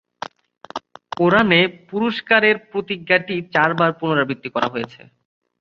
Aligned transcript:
কোরানে 1.19 1.59
পুরস্কারের 1.89 2.55
প্রতিজ্ঞাটি 2.71 3.35
চারবার 3.53 3.89
পুনরাবৃত্তি 3.99 4.49
করা 4.55 4.67
হয়েছে। 4.67 5.01